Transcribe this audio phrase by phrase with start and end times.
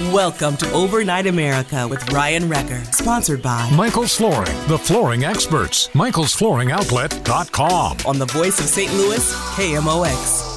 [0.00, 5.88] Welcome to Overnight America with Ryan Wrecker, sponsored by Michael's Flooring, the flooring experts.
[5.88, 7.98] Michael'sFlooringOutlet.com.
[8.06, 8.90] on the voice of St.
[8.94, 10.48] Louis, KMOX.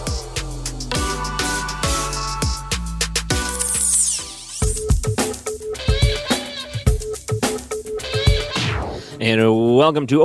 [9.19, 10.21] And uh, welcome to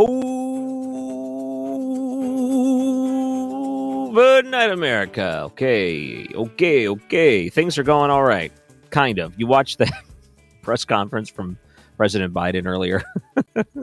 [4.12, 5.40] Overnight America.
[5.46, 7.48] Okay, okay, okay.
[7.48, 8.52] Things are going all right.
[8.90, 9.38] Kind of.
[9.38, 9.90] You watched the
[10.62, 11.58] press conference from
[11.96, 13.02] President Biden earlier.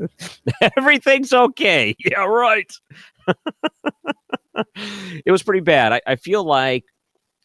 [0.77, 1.95] Everything's okay.
[1.99, 2.71] Yeah, right.
[4.75, 5.93] it was pretty bad.
[5.93, 6.85] I, I feel like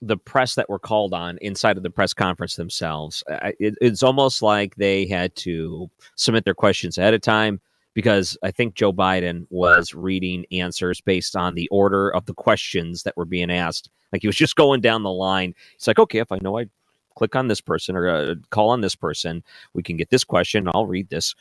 [0.00, 4.02] the press that were called on inside of the press conference themselves, I, it, it's
[4.02, 7.60] almost like they had to submit their questions ahead of time
[7.94, 13.02] because I think Joe Biden was reading answers based on the order of the questions
[13.04, 13.90] that were being asked.
[14.12, 15.54] Like he was just going down the line.
[15.74, 16.66] It's like, okay, if I know I
[17.14, 19.42] click on this person or uh, call on this person,
[19.74, 20.68] we can get this question.
[20.72, 21.34] I'll read this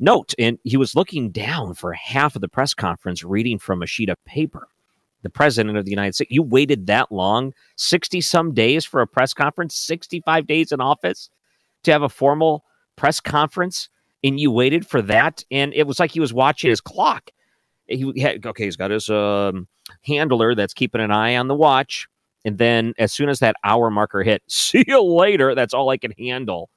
[0.00, 0.34] note.
[0.38, 4.08] And he was looking down for half of the press conference, reading from a sheet
[4.08, 4.68] of paper
[5.22, 6.30] the president of the United States.
[6.30, 11.30] You waited that long, 60 some days for a press conference, 65 days in office
[11.84, 12.64] to have a formal
[12.96, 13.88] press conference,
[14.22, 15.44] and you waited for that.
[15.50, 17.30] And it was like he was watching his clock.
[17.86, 18.04] He
[18.44, 19.66] okay, he's got his um,
[20.02, 22.06] handler that's keeping an eye on the watch.
[22.44, 25.54] And then as soon as that hour marker hit, see you later.
[25.54, 26.70] That's all I can handle.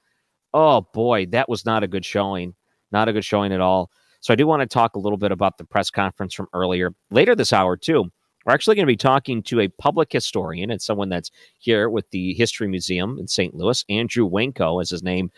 [0.53, 2.55] Oh boy, that was not a good showing.
[2.91, 3.89] Not a good showing at all.
[4.19, 6.91] So I do want to talk a little bit about the press conference from earlier.
[7.09, 8.11] Later this hour, too,
[8.45, 12.09] we're actually going to be talking to a public historian and someone that's here with
[12.11, 13.55] the History Museum in St.
[13.55, 13.83] Louis.
[13.89, 15.31] Andrew Wanko is his name.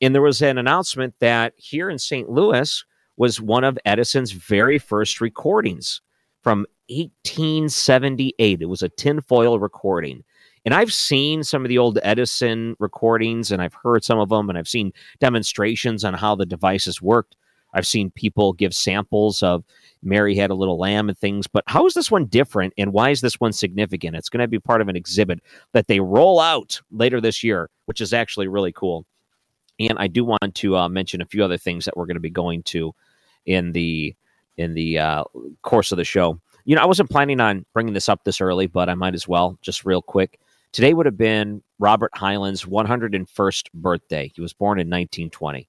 [0.00, 2.28] And there was an announcement that here in St.
[2.28, 2.84] Louis
[3.16, 6.00] was one of Edison's very first recordings
[6.42, 8.62] from 1878.
[8.62, 10.24] It was a tinfoil recording.
[10.64, 14.48] And I've seen some of the old Edison recordings and I've heard some of them
[14.48, 17.36] and I've seen demonstrations on how the devices worked.
[17.74, 19.64] I've seen people give samples of
[20.02, 23.10] Mary had a little lamb and things, but how is this one different and why
[23.10, 24.16] is this one significant?
[24.16, 25.40] It's going to be part of an exhibit
[25.72, 29.04] that they roll out later this year, which is actually really cool.
[29.80, 32.20] And I do want to uh, mention a few other things that we're going to
[32.20, 32.94] be going to
[33.44, 34.14] in the
[34.56, 35.24] in the uh,
[35.62, 36.40] course of the show.
[36.66, 39.28] You know, I wasn't planning on bringing this up this early, but I might as
[39.28, 40.40] well, just real quick.
[40.72, 44.32] Today would have been Robert Hyland's 101st birthday.
[44.34, 45.68] He was born in 1920.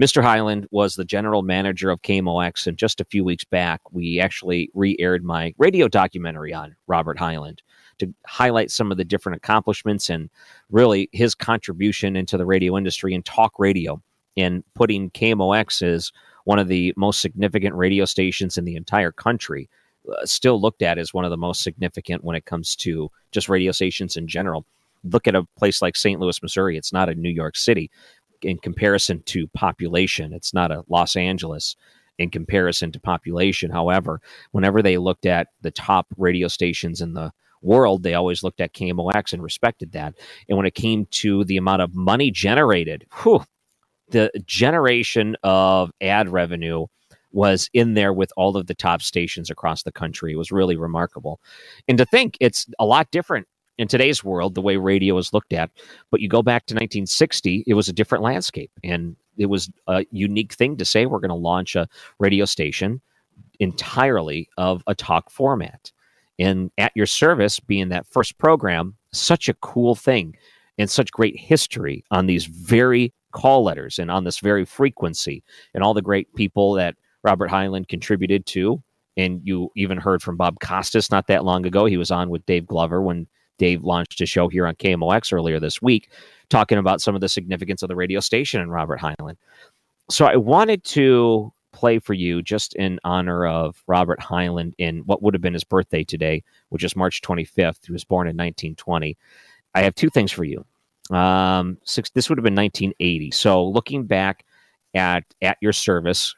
[0.00, 0.22] Mr.
[0.22, 4.68] Hyland was the general manager of KMOX, and just a few weeks back, we actually
[4.74, 7.62] re aired my radio documentary on Robert Hyland
[7.98, 10.28] to highlight some of the different accomplishments and
[10.68, 14.02] really his contribution into the radio industry and talk radio
[14.36, 16.10] and putting KMOX as
[16.42, 19.70] one of the most significant radio stations in the entire country.
[20.10, 23.48] Uh, still looked at as one of the most significant when it comes to just
[23.48, 24.66] radio stations in general.
[25.02, 26.20] Look at a place like St.
[26.20, 26.76] Louis, Missouri.
[26.76, 27.90] It's not a New York City
[28.42, 30.32] in comparison to population.
[30.32, 31.76] It's not a Los Angeles
[32.18, 33.70] in comparison to population.
[33.70, 34.20] However,
[34.52, 37.32] whenever they looked at the top radio stations in the
[37.62, 40.14] world, they always looked at KMOX and respected that.
[40.48, 43.44] And when it came to the amount of money generated, whew,
[44.10, 46.86] the generation of ad revenue
[47.34, 50.32] was in there with all of the top stations across the country.
[50.32, 51.40] It was really remarkable.
[51.88, 53.46] And to think it's a lot different
[53.76, 55.70] in today's world, the way radio is looked at.
[56.10, 58.70] But you go back to 1960, it was a different landscape.
[58.84, 61.88] And it was a unique thing to say we're going to launch a
[62.20, 63.00] radio station
[63.58, 65.90] entirely of a talk format.
[66.38, 70.36] And at your service, being that first program, such a cool thing
[70.78, 75.42] and such great history on these very call letters and on this very frequency
[75.74, 78.82] and all the great people that Robert Hyland contributed to.
[79.16, 81.86] And you even heard from Bob Costas not that long ago.
[81.86, 83.26] He was on with Dave Glover when
[83.58, 86.10] Dave launched a show here on KMOX earlier this week
[86.48, 89.38] talking about some of the significance of the radio station and Robert Hyland.
[90.10, 95.22] So I wanted to play for you just in honor of Robert Hyland in what
[95.22, 97.86] would have been his birthday today, which is March 25th.
[97.86, 99.16] He was born in 1920.
[99.74, 100.64] I have two things for you.
[101.10, 103.30] Um, six, this would have been 1980.
[103.32, 104.44] So looking back
[104.94, 106.34] at at your service,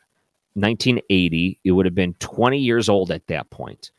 [0.57, 3.91] 1980, it would have been 20 years old at that point.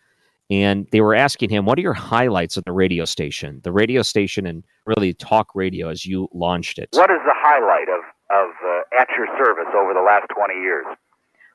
[0.49, 4.01] And they were asking him, "What are your highlights of the radio station, the radio
[4.01, 8.49] station, and really talk radio as you launched it?" What is the highlight of of
[8.65, 10.85] uh, at your service over the last 20 years?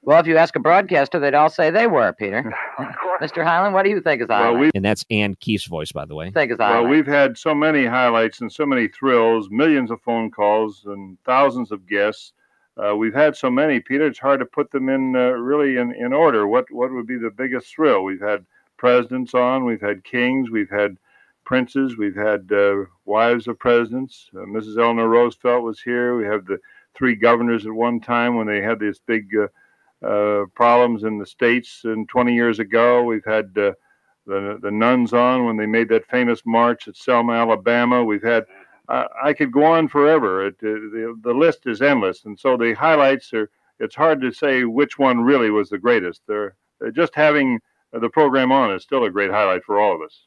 [0.05, 2.53] Well, if you ask a broadcaster, they'd all say they were, Peter.
[3.21, 3.45] Mr.
[3.45, 4.61] Hyland, what do you think is a highlight?
[4.61, 6.33] Well, and that's Ann Keefe's voice, by the way.
[6.33, 10.01] think is a Well, we've had so many highlights and so many thrills, millions of
[10.01, 12.33] phone calls and thousands of guests.
[12.77, 14.07] Uh, we've had so many, Peter.
[14.07, 16.47] It's hard to put them in uh, really in, in order.
[16.47, 18.03] What what would be the biggest thrill?
[18.03, 18.47] We've had
[18.79, 20.97] presidents on, we've had kings, we've had
[21.45, 24.31] princes, we've had uh, wives of presidents.
[24.35, 24.79] Uh, Mrs.
[24.79, 26.17] Eleanor Roosevelt was here.
[26.17, 26.59] We have the
[26.95, 31.27] three governors at one time when they had these big uh, uh, problems in the
[31.27, 31.83] states.
[31.85, 33.77] And 20 years ago, we've had the
[34.25, 38.05] the nuns on when they made that famous march at Selma, Alabama.
[38.05, 38.45] We've had
[38.88, 40.46] I I could go on forever.
[40.46, 43.50] It, uh, the, the list is endless, and so the highlights are.
[43.79, 46.23] It's hard to say which one really was the greatest.
[46.29, 47.58] They're, they're just having
[47.93, 50.26] the program on is still a great highlight for all of us.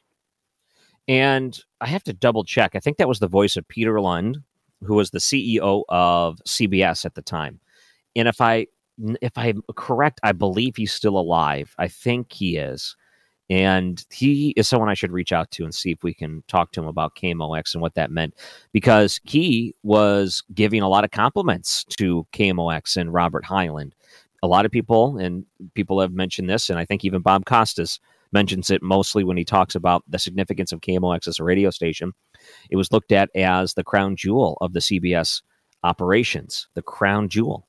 [1.08, 2.72] And I have to double check.
[2.74, 4.38] I think that was the voice of Peter Lund,
[4.82, 7.60] who was the CEO of CBS at the time.
[8.14, 8.66] And if I
[9.20, 11.74] if I'm correct, I believe he's still alive.
[11.78, 12.96] I think he is.
[13.48, 16.72] And he is someone I should reach out to and see if we can talk
[16.72, 18.34] to him about KMOX and what that meant.
[18.72, 23.94] Because he was giving a lot of compliments to KMOX and Robert Hyland.
[24.42, 25.44] A lot of people, and
[25.74, 28.00] people have mentioned this, and I think even Bob Costas
[28.32, 32.12] mentions it mostly when he talks about the significance of KMOX as a radio station.
[32.70, 35.42] It was looked at as the crown jewel of the CBS
[35.82, 37.66] operations, the crown jewel.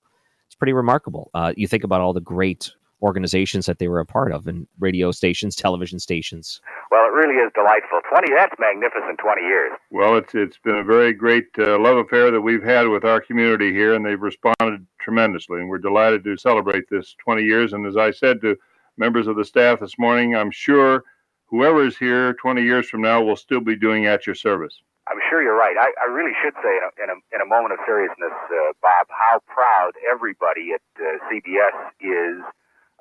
[0.48, 1.30] It's pretty remarkable.
[1.34, 2.72] Uh, you think about all the great
[3.02, 6.62] organizations that they were a part of, and radio stations, television stations.
[6.92, 8.00] Well, it really is delightful.
[8.10, 9.72] 20, that's magnificent 20 years.
[9.92, 13.22] Well, it's it's been a very great uh, love affair that we've had with our
[13.22, 17.74] community here, and they've responded tremendously, and we're delighted to celebrate this 20 years.
[17.74, 18.56] And as I said to
[18.98, 21.04] members of the staff this morning, I'm sure
[21.46, 24.82] whoever is here 20 years from now will still be doing at your service.
[25.10, 25.76] I'm sure you're right.
[25.80, 28.76] I, I really should say, in a, in a, in a moment of seriousness, uh,
[28.82, 32.44] Bob, how proud everybody at uh, CBS is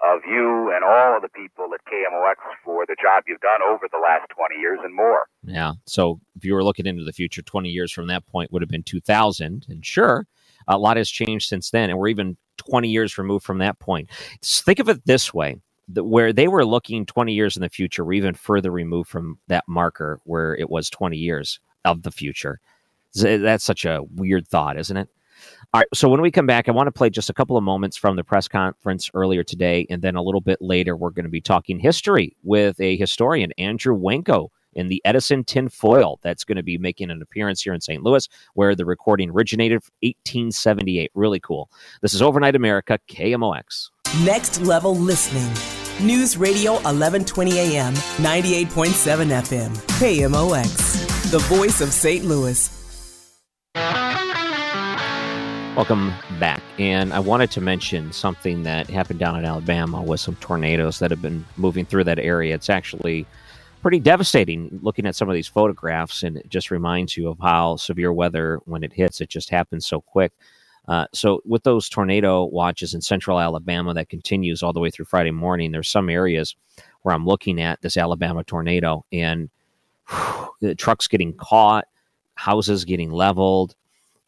[0.04, 3.86] of you and all of the people at KMOX for the job you've done over
[3.90, 5.26] the last 20 years and more.
[5.42, 5.72] Yeah.
[5.86, 8.68] So if you were looking into the future, 20 years from that point would have
[8.68, 9.66] been 2000.
[9.68, 10.26] And sure,
[10.68, 11.90] a lot has changed since then.
[11.90, 14.10] And we're even 20 years removed from that point.
[14.42, 15.56] Just think of it this way
[15.94, 19.64] where they were looking 20 years in the future, we're even further removed from that
[19.68, 22.60] marker where it was 20 years of the future.
[23.14, 25.08] That's such a weird thought, isn't it?
[25.72, 25.88] All right.
[25.94, 28.16] So when we come back, I want to play just a couple of moments from
[28.16, 29.86] the press conference earlier today.
[29.90, 33.52] And then a little bit later, we're going to be talking history with a historian,
[33.58, 37.74] Andrew Wanko, in the Edison tin foil that's going to be making an appearance here
[37.74, 38.02] in St.
[38.02, 41.10] Louis, where the recording originated 1878.
[41.14, 41.70] Really cool.
[42.02, 43.90] This is Overnight America, KMOX.
[44.24, 45.50] Next level listening.
[46.06, 48.66] News Radio 1120 AM, 98.7
[49.30, 49.74] FM.
[49.98, 51.30] KMOX.
[51.30, 52.24] The voice of St.
[52.24, 52.72] Louis.
[55.76, 56.62] Welcome back.
[56.78, 61.10] And I wanted to mention something that happened down in Alabama with some tornadoes that
[61.10, 62.54] have been moving through that area.
[62.54, 63.26] It's actually
[63.82, 67.76] pretty devastating looking at some of these photographs, and it just reminds you of how
[67.76, 70.32] severe weather, when it hits, it just happens so quick.
[70.88, 75.04] Uh, so, with those tornado watches in central Alabama that continues all the way through
[75.04, 76.56] Friday morning, there's some areas
[77.02, 79.50] where I'm looking at this Alabama tornado and
[80.08, 81.84] whew, the trucks getting caught,
[82.34, 83.74] houses getting leveled.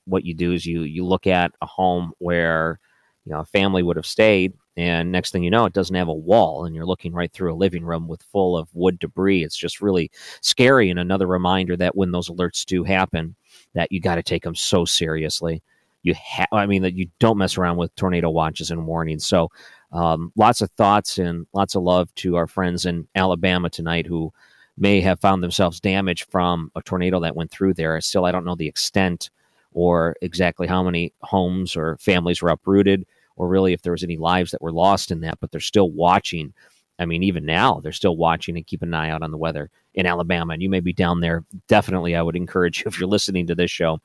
[0.09, 2.81] What you do is you you look at a home where
[3.25, 6.09] you know a family would have stayed, and next thing you know, it doesn't have
[6.09, 9.43] a wall, and you're looking right through a living room with full of wood debris.
[9.43, 10.11] It's just really
[10.41, 13.35] scary, and another reminder that when those alerts do happen,
[13.75, 15.63] that you got to take them so seriously.
[16.05, 19.27] You have i mean that you don't mess around with tornado watches and warnings.
[19.27, 19.49] So
[19.93, 24.33] um, lots of thoughts and lots of love to our friends in alabama tonight who
[24.77, 28.01] may have found themselves damaged from a tornado that went through there.
[28.01, 29.31] Still i don't know the extent
[29.73, 33.07] or exactly how many homes or families were uprooted
[33.37, 35.91] or really if there was any lives that were lost in that but they're still
[35.91, 36.53] watching
[36.99, 39.71] i mean even now they're still watching and keep an eye out on the weather
[39.95, 43.09] in alabama and you may be down there definitely i would encourage you if you're
[43.09, 44.01] listening to this show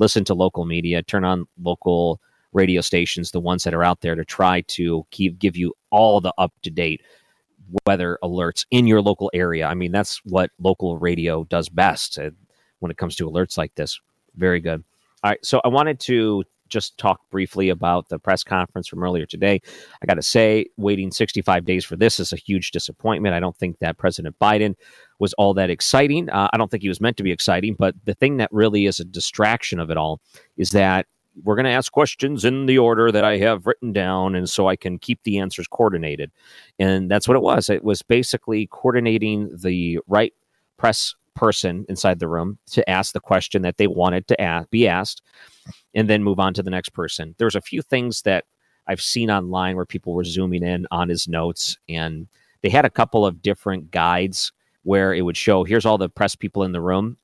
[0.00, 2.20] listen to local media, turn on local
[2.52, 6.20] radio stations, the ones that are out there to try to keep give you all
[6.20, 7.02] the up to date
[7.86, 9.66] weather alerts in your local area.
[9.66, 12.30] I mean, that's what local radio does best uh,
[12.80, 14.00] when it comes to alerts like this.
[14.34, 14.82] Very good.
[15.22, 19.26] All right, so I wanted to just talk briefly about the press conference from earlier
[19.26, 19.60] today.
[20.00, 23.34] I got to say, waiting 65 days for this is a huge disappointment.
[23.34, 24.76] I don't think that President Biden
[25.18, 26.30] was all that exciting.
[26.30, 28.86] Uh, I don't think he was meant to be exciting, but the thing that really
[28.86, 30.20] is a distraction of it all
[30.56, 31.06] is that
[31.42, 34.68] we're going to ask questions in the order that I have written down, and so
[34.68, 36.30] I can keep the answers coordinated.
[36.78, 37.68] And that's what it was.
[37.68, 40.32] It was basically coordinating the right
[40.76, 44.86] press person inside the room to ask the question that they wanted to ask, be
[44.86, 45.22] asked,
[45.94, 47.34] and then move on to the next person.
[47.38, 48.44] There's a few things that
[48.86, 52.28] I've seen online where people were zooming in on his notes, and
[52.60, 56.36] they had a couple of different guides where it would show here's all the press
[56.36, 57.16] people in the room,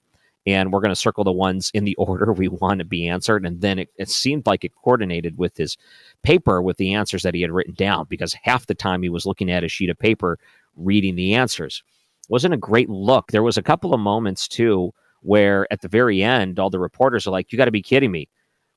[0.47, 3.45] and we're going to circle the ones in the order we want to be answered.
[3.45, 5.77] And then it, it seemed like it coordinated with his
[6.23, 9.27] paper with the answers that he had written down because half the time he was
[9.27, 10.39] looking at a sheet of paper
[10.75, 11.83] reading the answers.
[12.29, 13.31] Wasn't a great look.
[13.31, 17.27] There was a couple of moments too where at the very end, all the reporters
[17.27, 18.29] are like, "You got to be kidding me!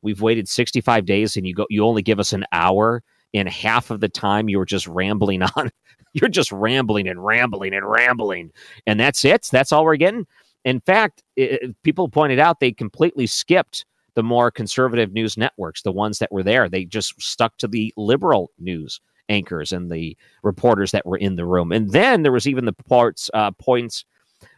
[0.02, 3.04] We've waited 65 days, and you go, you only give us an hour."
[3.34, 5.72] And half of the time, you were just rambling on.
[6.14, 8.52] You're just rambling and rambling and rambling,
[8.88, 9.48] and that's it.
[9.52, 10.26] That's all we're getting.
[10.66, 15.92] In fact, it, people pointed out they completely skipped the more conservative news networks, the
[15.92, 16.68] ones that were there.
[16.68, 19.00] They just stuck to the liberal news
[19.30, 21.72] anchors and the reporters that were in the room.
[21.72, 24.04] And then there was even the parts uh, points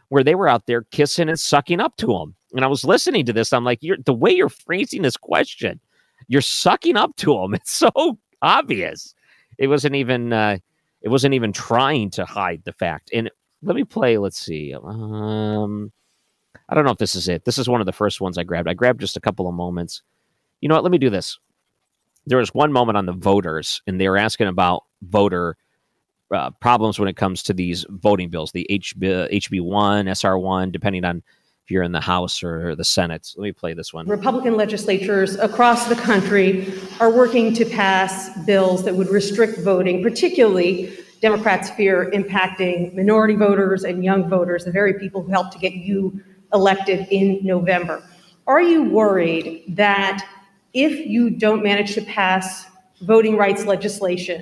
[0.08, 2.34] where they were out there kissing and sucking up to him.
[2.54, 3.52] And I was listening to this.
[3.52, 5.80] I'm like, you're the way you're phrasing this question,
[6.28, 7.54] you're sucking up to him.
[7.62, 9.14] It's so obvious.
[9.58, 10.32] It wasn't even.
[10.32, 10.58] Uh,
[11.02, 13.10] it wasn't even trying to hide the fact.
[13.12, 13.30] And
[13.62, 14.18] let me play.
[14.18, 14.74] Let's see.
[14.74, 15.92] Um,
[16.68, 17.44] I don't know if this is it.
[17.44, 18.68] This is one of the first ones I grabbed.
[18.68, 20.02] I grabbed just a couple of moments.
[20.60, 20.84] You know what?
[20.84, 21.38] Let me do this.
[22.26, 25.56] There was one moment on the voters, and they were asking about voter
[26.32, 31.22] uh, problems when it comes to these voting bills, the HB, HB1, SR1, depending on
[31.64, 33.32] if you're in the House or the Senate.
[33.36, 34.08] Let me play this one.
[34.08, 40.96] Republican legislatures across the country are working to pass bills that would restrict voting, particularly
[41.20, 45.72] Democrats fear impacting minority voters and young voters, the very people who helped to get
[45.72, 46.20] you
[46.52, 48.02] elected in November.
[48.48, 50.26] Are you worried that
[50.74, 52.66] if you don't manage to pass
[53.02, 54.40] voting rights legislation,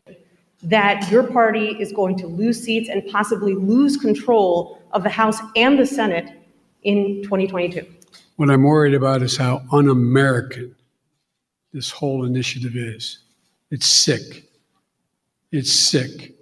[0.63, 5.39] that your party is going to lose seats and possibly lose control of the House
[5.57, 6.31] and the Senate
[6.83, 7.87] in 2022?
[8.37, 10.75] What I'm worried about is how un American
[11.73, 13.19] this whole initiative is.
[13.71, 14.45] It's sick.
[15.53, 16.35] It's sick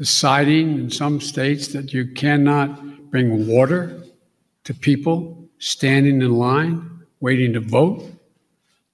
[0.00, 4.02] deciding in some states that you cannot bring water
[4.64, 6.90] to people standing in line
[7.20, 8.02] waiting to vote,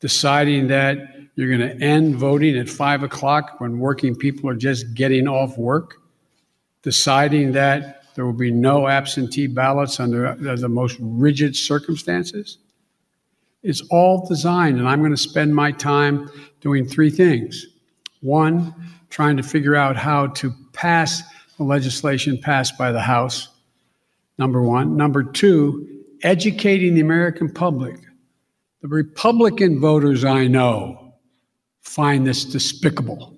[0.07, 4.95] deciding that you're going to end voting at five o'clock when working people are just
[4.95, 5.97] getting off work,
[6.83, 12.59] deciding that there will be no absentee ballots under the most rigid circumstances.
[13.65, 17.67] It's all designed, and I'm going to spend my time doing three things.
[18.21, 18.73] One,
[19.11, 21.21] trying to figure out how to pass
[21.57, 23.49] the legislation passed by the House,
[24.39, 24.97] number one.
[24.97, 27.97] Number two, educating the American public.
[28.87, 31.15] The Republican voters I know
[31.81, 33.37] find this despicable.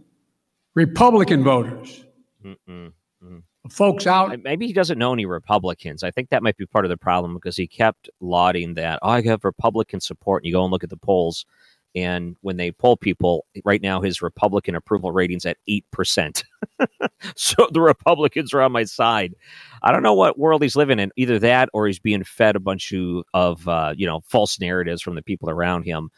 [0.75, 2.05] Republican voters.
[2.45, 2.93] Mm-mm.
[3.25, 3.43] Mm.
[3.71, 4.39] Folks out.
[4.43, 6.03] Maybe he doesn't know any Republicans.
[6.03, 9.09] I think that might be part of the problem because he kept lauding that, oh,
[9.09, 10.43] I have Republican support.
[10.43, 11.47] And you go and look at the polls
[11.95, 16.45] and when they poll people right now, his Republican approval rating's at 8%.
[17.37, 19.35] so the Republicans are on my side.
[19.83, 21.11] I don't know what world he's living in.
[21.17, 22.93] Either that or he's being fed a bunch
[23.35, 26.11] of, uh, you know, false narratives from the people around him.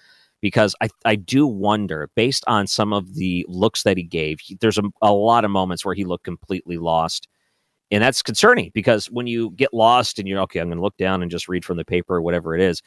[0.42, 4.56] Because I, I do wonder, based on some of the looks that he gave, he,
[4.58, 7.28] there's a, a lot of moments where he looked completely lost.
[7.90, 10.96] And that's concerning because when you get lost and you're, okay, I'm going to look
[10.96, 12.82] down and just read from the paper or whatever it is,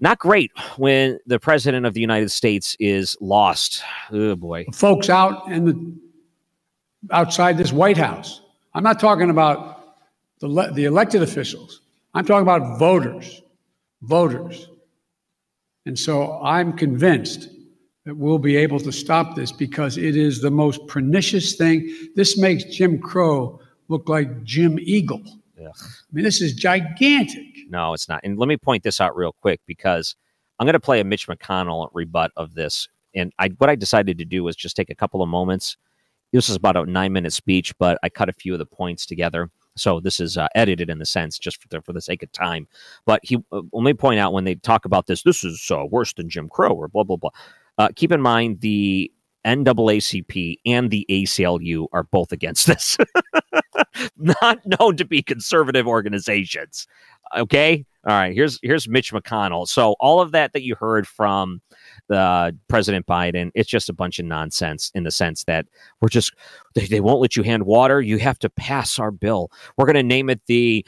[0.00, 3.82] not great when the president of the United States is lost.
[4.10, 5.96] Oh boy, folks out in the
[7.10, 8.40] outside this White House.
[8.74, 9.96] I'm not talking about
[10.40, 11.80] the the elected officials.
[12.14, 13.42] I'm talking about voters,
[14.02, 14.68] voters.
[15.84, 17.48] And so I'm convinced
[18.04, 21.88] that we'll be able to stop this because it is the most pernicious thing.
[22.14, 25.22] This makes Jim Crow look like Jim Eagle.
[25.58, 25.72] Ugh.
[25.74, 27.44] I mean, this is gigantic.
[27.68, 28.20] No, it's not.
[28.22, 30.16] And let me point this out real quick because
[30.58, 32.88] I'm going to play a Mitch McConnell rebut of this.
[33.14, 35.76] And I, what I decided to do was just take a couple of moments.
[36.32, 39.06] This is about a nine minute speech, but I cut a few of the points
[39.06, 39.50] together.
[39.76, 42.32] So this is uh, edited in the sense just for the, for the sake of
[42.32, 42.66] time.
[43.04, 45.84] But he uh, let me point out when they talk about this, this is uh,
[45.86, 47.30] worse than Jim Crow or blah blah blah.
[47.78, 49.10] Uh, keep in mind the
[49.46, 52.98] NAACP and the ACLU are both against this.
[54.16, 56.86] Not known to be conservative organizations.
[57.36, 57.84] Okay.
[58.06, 58.34] All right.
[58.34, 59.66] Here's here's Mitch McConnell.
[59.66, 61.60] So all of that that you heard from
[62.08, 65.66] the President Biden, it's just a bunch of nonsense in the sense that
[66.00, 66.34] we're just
[66.74, 68.00] they, they won't let you hand water.
[68.00, 69.50] You have to pass our bill.
[69.76, 70.84] We're going to name it the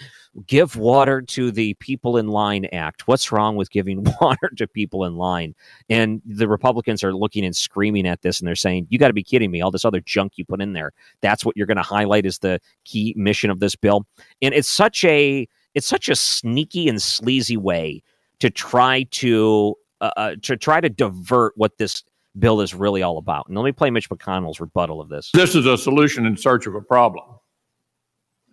[0.46, 3.08] Give Water to the People in Line Act.
[3.08, 5.54] What's wrong with giving water to people in line?
[5.88, 9.14] And the Republicans are looking and screaming at this, and they're saying, "You got to
[9.14, 9.60] be kidding me!
[9.60, 10.92] All this other junk you put in there.
[11.20, 14.06] That's what you're going to highlight as the key mission of this bill."
[14.42, 18.02] And it's such a it's such a sneaky and sleazy way
[18.40, 22.05] to try to uh, uh, to try to divert what this
[22.38, 23.47] bill is really all about.
[23.49, 25.31] And let me play Mitch McConnell's rebuttal of this.
[25.33, 27.25] This is a solution in search of a problem.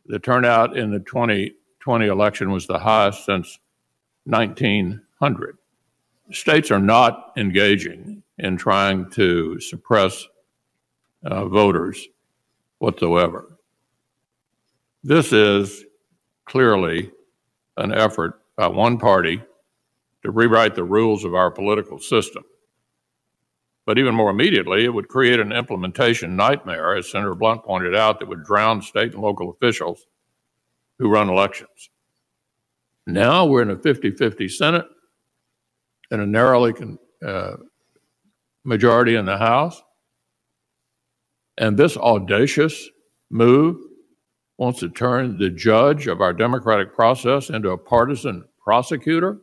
[0.07, 3.59] The turnout in the 2020 election was the highest since
[4.25, 5.57] 1900.
[6.31, 10.27] States are not engaging in trying to suppress
[11.23, 12.07] uh, voters
[12.79, 13.57] whatsoever.
[15.03, 15.85] This is
[16.45, 17.11] clearly
[17.77, 19.41] an effort by one party
[20.25, 22.43] to rewrite the rules of our political system.
[23.85, 28.19] But even more immediately, it would create an implementation nightmare, as Senator Blunt pointed out,
[28.19, 30.07] that would drown state and local officials
[30.97, 31.91] who run elections.
[33.05, 34.87] Now we're in a 50 50 Senate
[36.09, 36.73] and a narrowly
[37.23, 37.57] uh,
[38.63, 39.79] majority in the House.
[41.55, 42.89] And this audacious
[43.29, 43.77] move
[44.57, 49.41] wants to turn the judge of our democratic process into a partisan prosecutor.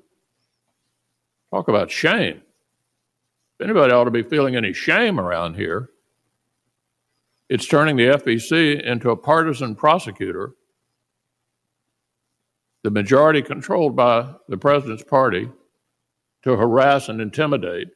[1.52, 2.40] Talk about shame.
[3.58, 5.90] If anybody ought to be feeling any shame around here,
[7.50, 10.54] it's turning the FEC into a partisan prosecutor,
[12.82, 15.50] the majority controlled by the president's party,
[16.42, 17.88] to harass and intimidate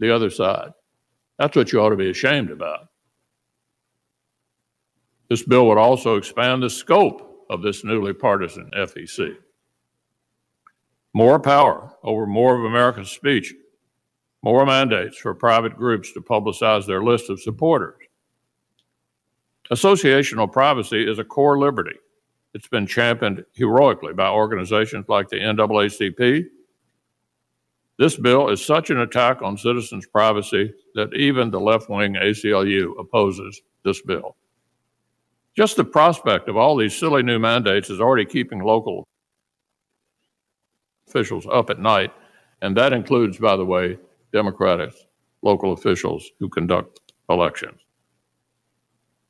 [0.00, 0.72] the other side.
[1.38, 2.88] That's what you ought to be ashamed about.
[5.28, 9.36] This bill would also expand the scope of this newly partisan FEC.
[11.12, 13.52] More power over more of America's speech,
[14.42, 17.96] more mandates for private groups to publicize their list of supporters.
[19.72, 21.96] Associational privacy is a core liberty.
[22.54, 26.46] It's been championed heroically by organizations like the NAACP.
[27.98, 32.98] This bill is such an attack on citizens' privacy that even the left wing ACLU
[32.98, 34.36] opposes this bill.
[35.56, 39.06] Just the prospect of all these silly new mandates is already keeping local
[41.10, 42.12] officials up at night,
[42.62, 43.98] and that includes, by the way,
[44.32, 44.94] Democratic
[45.42, 47.80] local officials who conduct elections.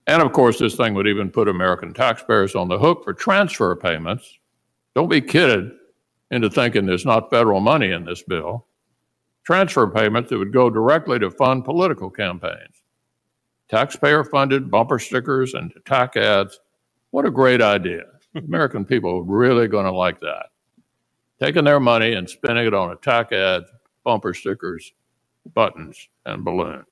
[0.06, 3.74] And of course, this thing would even put American taxpayers on the hook for transfer
[3.76, 4.38] payments.
[4.94, 5.70] Don't be kidded
[6.30, 8.66] into thinking there's not federal money in this bill.
[9.44, 12.82] Transfer payments that would go directly to fund political campaigns
[13.70, 16.60] taxpayer funded bumper stickers and attack ads.
[17.12, 18.02] What a great idea.
[18.34, 20.46] American people are really going to like that.
[21.42, 23.66] Taking their money and spending it on attack ads,
[24.04, 24.92] bumper stickers,
[25.54, 26.84] buttons, and balloons.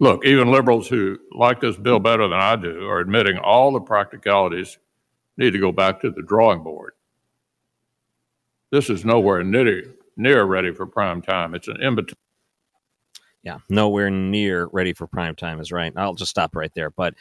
[0.00, 3.80] Look, even liberals who like this bill better than I do are admitting all the
[3.80, 4.78] practicalities
[5.36, 6.94] need to go back to the drawing board.
[8.72, 11.54] This is nowhere near, near ready for prime time.
[11.54, 12.18] It's an invitation
[13.44, 15.92] yeah, nowhere near ready for prime time is right.
[15.96, 16.90] I'll just stop right there.
[16.90, 17.14] But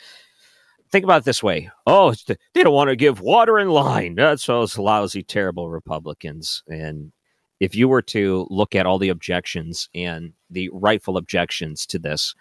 [0.94, 4.16] think about it this way: oh, they don't want to give water in line.
[4.16, 6.64] That's those lousy, terrible Republicans.
[6.70, 7.12] And
[7.60, 12.36] if you were to look at all the objections and the rightful objections to this,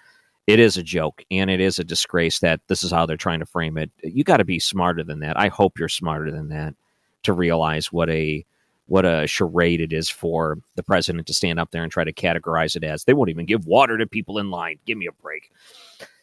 [0.47, 3.41] it is a joke and it is a disgrace that this is how they're trying
[3.41, 3.91] to frame it.
[4.03, 5.39] You got to be smarter than that.
[5.39, 6.75] I hope you're smarter than that
[7.23, 8.45] to realize what a
[8.87, 12.13] what a charade it is for the president to stand up there and try to
[12.13, 14.79] categorize it as they won't even give water to people in line.
[14.85, 15.51] Give me a break.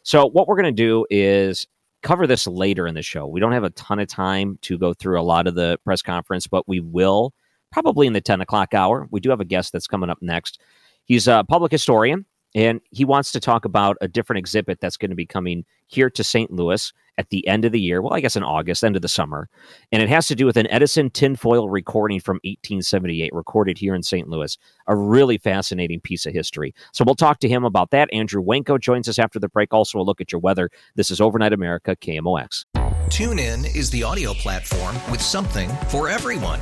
[0.04, 1.65] So, what we're going to do is
[2.02, 3.28] cover this later in the show.
[3.28, 6.02] We don't have a ton of time to go through a lot of the press
[6.02, 7.34] conference, but we will
[7.72, 9.08] probably in the 10 o'clock hour.
[9.12, 10.60] We do have a guest that's coming up next.
[11.06, 15.12] He's a public historian, and he wants to talk about a different exhibit that's going
[15.12, 16.52] to be coming here to St.
[16.52, 18.02] Louis at the end of the year.
[18.02, 19.50] Well, I guess in August, end of the summer.
[19.92, 24.04] And it has to do with an Edison tinfoil recording from 1878, recorded here in
[24.04, 24.30] St.
[24.30, 24.58] Louis.
[24.88, 26.74] A really fascinating piece of history.
[26.94, 28.12] So we'll talk to him about that.
[28.14, 29.74] Andrew Wanko joins us after the break.
[29.74, 30.70] Also, a look at your weather.
[30.96, 32.66] This is Overnight America, KMOX.
[33.10, 36.62] TuneIn is the audio platform with something for everyone.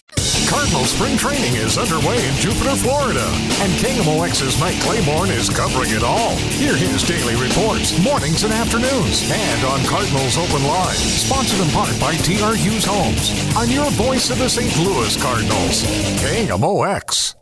[0.51, 3.23] Cardinal spring training is underway in Jupiter, Florida,
[3.63, 6.35] and KMOX's Mike Claiborne is covering it all.
[6.59, 11.97] Hear his daily reports, mornings and afternoons, and on Cardinals Open Line, sponsored in part
[12.01, 14.77] by TR Hughes Homes, on your voice of the St.
[14.85, 15.83] Louis Cardinals,
[16.19, 17.35] KMOX.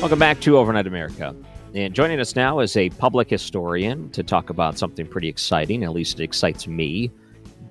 [0.00, 1.36] Welcome back to Overnight America.
[1.74, 5.92] And joining us now is a public historian to talk about something pretty exciting, at
[5.92, 7.12] least it excites me.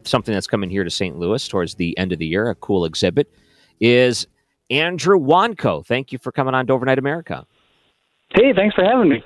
[0.08, 1.18] Something that's coming here to St.
[1.18, 3.32] Louis towards the end of the year, a cool exhibit,
[3.80, 4.28] is
[4.70, 5.86] Andrew Wanko.
[5.86, 7.46] Thank you for coming on to Overnight America.
[8.34, 9.24] Hey, thanks for having me.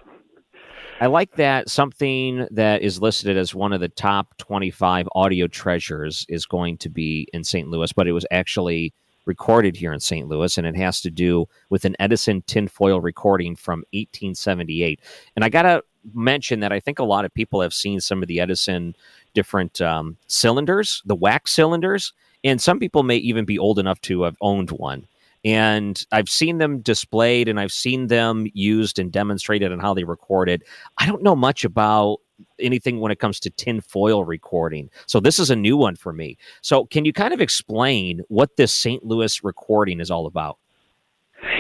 [1.00, 6.28] I like that something that is listed as one of the top 25 audio treasures
[6.30, 7.68] is going to be in St.
[7.70, 8.94] Louis, but it was actually
[9.26, 10.28] recorded here in St.
[10.28, 15.00] Louis, and it has to do with an Edison tinfoil recording from 1878.
[15.36, 18.22] And I got to mention that I think a lot of people have seen some
[18.22, 18.96] of the Edison
[19.34, 24.24] different um, cylinders, the wax cylinders, and some people may even be old enough to
[24.24, 25.08] have owned one.
[25.44, 30.04] And I've seen them displayed and I've seen them used and demonstrated on how they
[30.04, 30.64] recorded.
[30.98, 32.20] I don't know much about
[32.60, 34.90] anything when it comes to tinfoil recording.
[35.08, 36.38] So this is a new one for me.
[36.62, 39.04] So can you kind of explain what this St.
[39.04, 40.58] Louis recording is all about?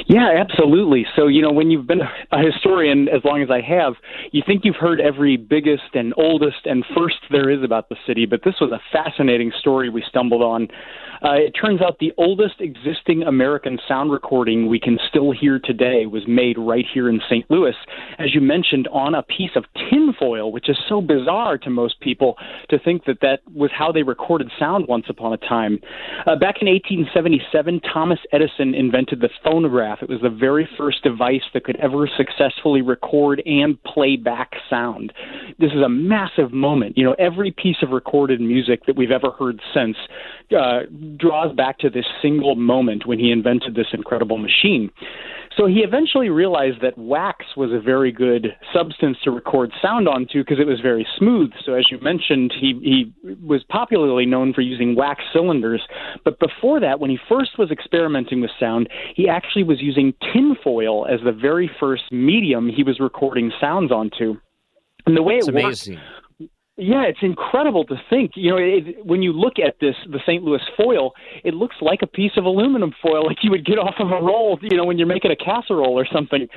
[0.08, 1.06] Yeah, absolutely.
[1.16, 3.94] So, you know, when you've been a historian as long as I have,
[4.32, 8.26] you think you've heard every biggest and oldest and first there is about the city,
[8.26, 10.68] but this was a fascinating story we stumbled on.
[11.24, 16.08] Uh, it turns out the oldest existing American sound recording we can still hear today
[16.08, 17.50] was made right here in St.
[17.52, 17.76] Louis,
[18.18, 22.38] as you mentioned, on a piece of tinfoil, which is so bizarre to most people
[22.70, 25.80] to think that that was how they recorded sound once upon a time.
[26.26, 29.90] Uh, back in 1877, Thomas Edison invented the phonograph.
[30.01, 35.13] It was the very first device that could ever successfully record and play back sound.
[35.60, 36.97] This is a massive moment.
[36.97, 39.95] You know, every piece of recorded music that we've ever heard since
[40.54, 40.82] uh,
[41.18, 44.92] draws back to this single moment when he invented this incredible machine.
[45.58, 50.42] So he eventually realized that wax was a very good substance to record sound onto
[50.42, 51.52] because it was very smooth.
[51.66, 55.82] So as you mentioned, he he was popularly known for using wax cylinders.
[56.24, 61.06] But before that, when he first was experimenting with sound, he actually was using tinfoil
[61.06, 64.36] as the very first medium he was recording sounds onto.
[65.06, 66.00] And the way It's it worked amazing.
[66.82, 68.32] Yeah, it's incredible to think.
[68.34, 70.44] You know, it, when you look at this, the St.
[70.44, 71.13] Louis foil,
[71.44, 74.15] it looks like a piece of aluminum foil, like you would get off of a
[74.15, 74.58] roll.
[74.62, 76.48] You know, when you're making a casserole or something.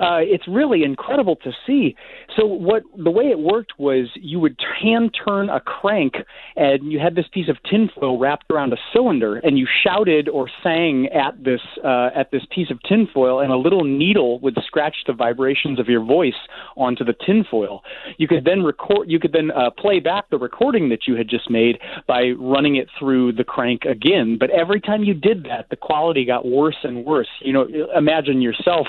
[0.00, 1.96] Uh, it's really incredible to see.
[2.36, 6.14] So, what the way it worked was you would hand turn a crank,
[6.54, 10.48] and you had this piece of tinfoil wrapped around a cylinder, and you shouted or
[10.62, 14.96] sang at this uh, at this piece of tinfoil, and a little needle would scratch
[15.06, 16.38] the vibrations of your voice
[16.76, 17.82] onto the tinfoil.
[18.18, 19.10] You could then record.
[19.10, 22.30] You could then uh, Uh, play back the recording that you had just made by
[22.38, 24.36] running it through the crank again.
[24.38, 27.28] But every time you did that, the quality got worse and worse.
[27.40, 28.86] You know, imagine yourself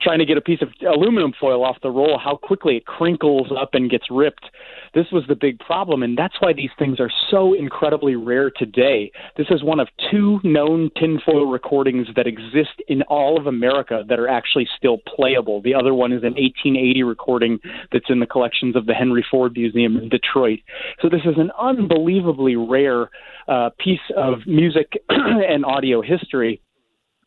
[0.00, 3.52] trying to get a piece of aluminum foil off the roll, how quickly it crinkles
[3.56, 4.46] up and gets ripped.
[4.96, 9.12] This was the big problem, and that's why these things are so incredibly rare today.
[9.36, 14.18] This is one of two known tinfoil recordings that exist in all of America that
[14.18, 15.60] are actually still playable.
[15.60, 17.58] The other one is an 1880 recording
[17.92, 20.60] that's in the collections of the Henry Ford Museum in Detroit.
[21.02, 23.10] So this is an unbelievably rare
[23.48, 26.62] uh, piece of music and audio history,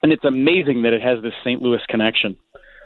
[0.01, 1.61] and it's amazing that it has this St.
[1.61, 2.35] Louis connection.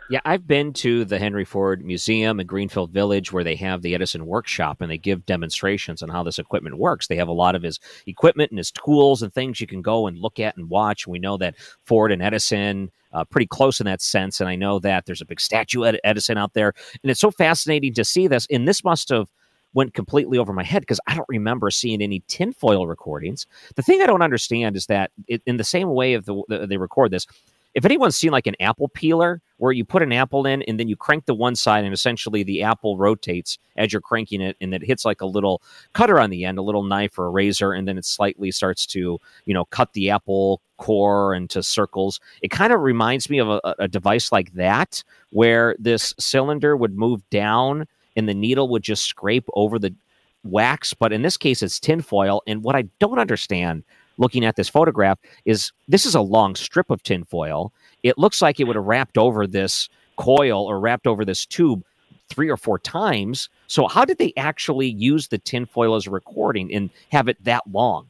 [0.09, 3.95] Yeah, I've been to the Henry Ford Museum in Greenfield Village where they have the
[3.95, 7.07] Edison workshop and they give demonstrations on how this equipment works.
[7.07, 10.05] They have a lot of his equipment and his tools and things you can go
[10.07, 11.07] and look at and watch.
[11.07, 14.79] We know that Ford and Edison uh, pretty close in that sense, and I know
[14.79, 18.27] that there's a big statue at Edison out there, and it's so fascinating to see
[18.27, 18.47] this.
[18.49, 19.29] And this must have
[19.73, 23.45] went completely over my head because I don't remember seeing any tinfoil recordings.
[23.75, 26.67] The thing I don't understand is that it, in the same way of the, the
[26.67, 27.27] they record this,
[27.73, 30.87] if anyone's seen like an apple peeler where you put an apple in and then
[30.87, 34.73] you crank the one side and essentially the apple rotates as you're cranking it and
[34.73, 35.61] it hits like a little
[35.93, 38.85] cutter on the end, a little knife or a razor, and then it slightly starts
[38.85, 42.19] to, you know, cut the apple core into circles.
[42.41, 46.97] It kind of reminds me of a, a device like that where this cylinder would
[46.97, 49.95] move down and the needle would just scrape over the
[50.43, 50.93] wax.
[50.93, 52.43] But in this case, it's tinfoil.
[52.45, 53.83] And what I don't understand
[54.17, 57.71] looking at this photograph is this is a long strip of tinfoil.
[58.03, 61.83] It looks like it would have wrapped over this coil or wrapped over this tube
[62.29, 63.49] three or four times.
[63.67, 67.63] So, how did they actually use the tinfoil as a recording and have it that
[67.71, 68.07] long?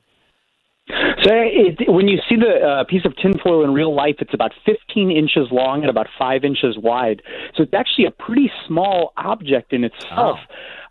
[0.90, 4.52] So it, when you see the uh, piece of tinfoil in real life, it's about
[4.66, 7.22] 15 inches long and about five inches wide.
[7.56, 10.40] So it's actually a pretty small object in itself.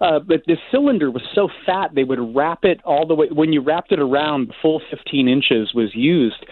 [0.01, 0.07] Oh.
[0.07, 3.29] Uh, but the cylinder was so fat they would wrap it all the way.
[3.31, 6.45] When you wrapped it around, the full 15 inches was used.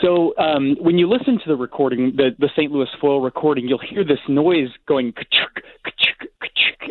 [0.00, 2.70] So um, when you listen to the recording, the, the St.
[2.70, 5.12] Louis foil recording, you'll hear this noise going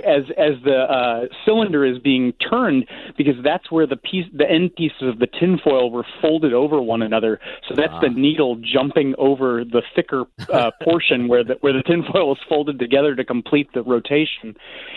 [0.05, 2.85] as as the uh, cylinder is being turned
[3.17, 7.01] because that's where the piece, the end pieces of the tinfoil were folded over one
[7.01, 7.39] another.
[7.67, 12.33] So that's the needle jumping over the thicker uh, portion where the where the tinfoil
[12.33, 14.55] is folded together to complete the rotation.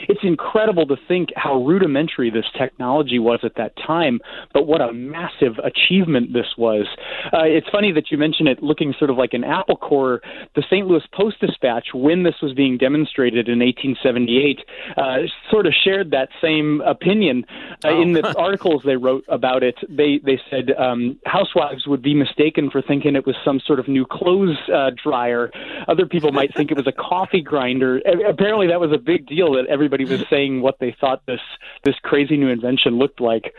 [0.09, 4.21] It's incredible to think how rudimentary this technology was at that time,
[4.53, 6.87] but what a massive achievement this was.
[7.33, 10.21] Uh, it's funny that you mention it looking sort of like an apple core.
[10.55, 10.87] The St.
[10.87, 14.61] Louis Post Dispatch, when this was being demonstrated in 1878,
[14.97, 15.19] uh,
[15.51, 17.45] sort of shared that same opinion.
[17.85, 18.03] Uh, oh.
[18.03, 22.71] In the articles they wrote about it, they they said um, housewives would be mistaken
[22.71, 25.51] for thinking it was some sort of new clothes uh, dryer.
[25.89, 28.01] Other people might think it was a coffee grinder.
[28.29, 31.41] Apparently, that was a big deal that everybody was saying what they thought this
[31.85, 33.55] this crazy new invention looked like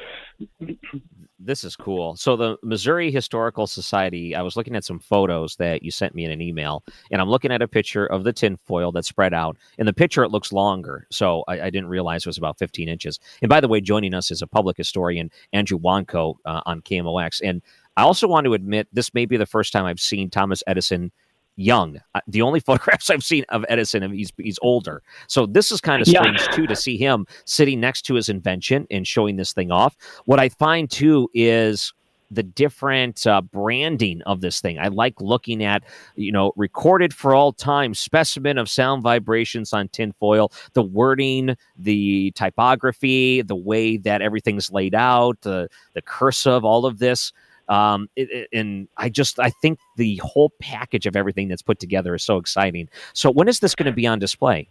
[1.39, 2.15] this is cool.
[2.15, 6.25] So the Missouri Historical Society, I was looking at some photos that you sent me
[6.25, 9.57] in an email, and I'm looking at a picture of the tinfoil that's spread out.
[9.77, 12.89] In the picture, it looks longer, so I, I, didn't realize it was about 15
[12.89, 13.19] inches.
[13.41, 17.41] And by the way, joining us is a public historian, Andrew Wanko, uh, on KMOX.
[17.43, 17.61] And
[17.95, 21.11] I also want to admit this may be the first time I've seen Thomas Edison
[21.57, 21.99] young.
[22.27, 25.01] The only photographs I've seen of Edison, he's he's older.
[25.27, 26.51] So this is kind of strange yeah.
[26.51, 29.97] too to see him sitting next to his invention and showing this thing off.
[30.25, 31.93] What I find too is
[32.31, 34.77] the different uh, branding of this thing.
[34.79, 35.83] I like looking at,
[36.15, 42.31] you know, recorded for all time, specimen of sound vibrations on tinfoil, the wording, the
[42.31, 47.31] typography, the way that everything's laid out, the the cursive, all of this.
[47.69, 51.79] Um, it, it, and I just I think the whole package of everything that's put
[51.79, 52.89] together is so exciting.
[53.13, 54.69] So when is this going to be on display?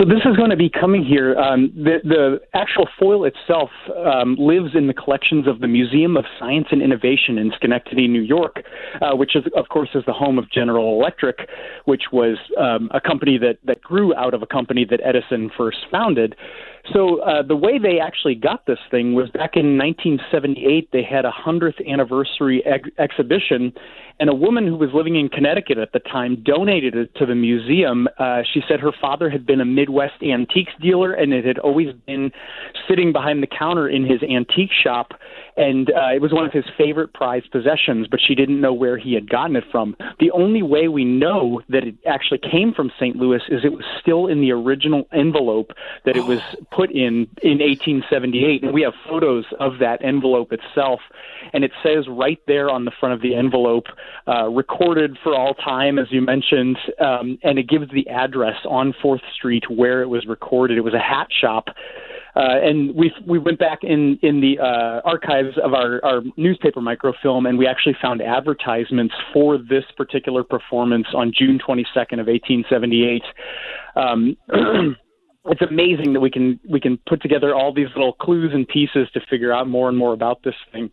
[0.00, 1.36] So this is going to be coming here.
[1.36, 6.24] Um, the, the actual foil itself um, lives in the collections of the Museum of
[6.38, 8.64] Science and Innovation in Schenectady, New York,
[9.00, 11.48] uh, which is, of course, is the home of General Electric,
[11.84, 15.78] which was um, a company that that grew out of a company that Edison first
[15.90, 16.34] founded.
[16.92, 20.90] So uh, the way they actually got this thing was back in 1978.
[20.92, 23.72] They had a hundredth anniversary ex- exhibition,
[24.18, 27.34] and a woman who was living in Connecticut at the time donated it to the
[27.34, 28.08] museum.
[28.18, 31.88] Uh, she said her father had been a Midwest antiques dealer, and it had always
[32.06, 32.32] been
[32.88, 35.12] sitting behind the counter in his antique shop
[35.60, 38.96] and uh, it was one of his favorite prized possessions, but she didn't know where
[38.96, 39.94] he had gotten it from.
[40.18, 43.14] The only way we know that it actually came from St.
[43.16, 45.72] Louis is it was still in the original envelope
[46.06, 46.38] that it was
[46.72, 51.00] put in in 1878, and we have photos of that envelope itself,
[51.52, 53.84] and it says right there on the front of the envelope,
[54.26, 58.94] uh, recorded for all time, as you mentioned, um, and it gives the address on
[59.02, 60.78] Fourth Street where it was recorded.
[60.78, 61.66] It was a hat shop
[62.36, 66.80] uh, and we we went back in in the uh, archives of our, our newspaper
[66.80, 73.22] microfilm, and we actually found advertisements for this particular performance on June 22nd of 1878.
[73.96, 74.36] Um,
[75.50, 79.08] it's amazing that we can we can put together all these little clues and pieces
[79.14, 80.90] to figure out more and more about this thing.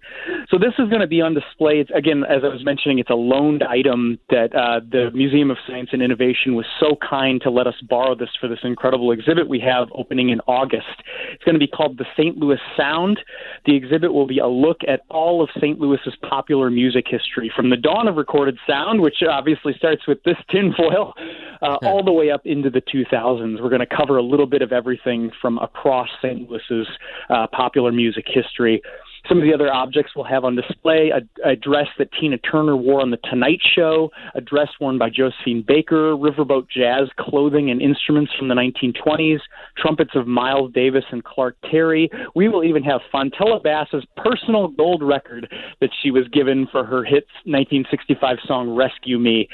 [0.50, 1.80] So this is going to be on display.
[1.80, 5.58] It's, again, as I was mentioning, it's a loaned item that uh, the Museum of
[5.68, 9.48] Science and Innovation was so kind to let us borrow this for this incredible exhibit
[9.48, 11.04] we have opening in August.
[11.34, 12.38] It's going to be called the St.
[12.38, 13.20] Louis Sound.
[13.66, 15.80] The exhibit will be a look at all of St.
[15.80, 20.38] Louis's popular music history, from the dawn of recorded sound, which obviously starts with this
[20.50, 21.14] tinfoil,
[21.62, 23.62] uh, all the way up into the 2000s.
[23.62, 26.50] We're going to cover a little bit of everything from across St.
[26.50, 26.88] Louis's
[27.30, 28.82] uh, popular music history.
[29.28, 32.78] Some of the other objects we'll have on display a, a, dress that Tina Turner
[32.78, 37.82] wore on The Tonight Show, a dress worn by Josephine Baker, riverboat jazz clothing and
[37.82, 39.40] instruments from the 1920s,
[39.78, 42.10] trumpets of Miles Davis and Clark Terry.
[42.36, 47.04] We will even have Fontella Bass's personal gold record that she was given for her
[47.04, 49.50] hit 1965 song Rescue Me.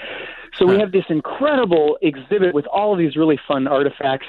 [0.60, 4.28] So we have this incredible exhibit with all of these really fun artifacts.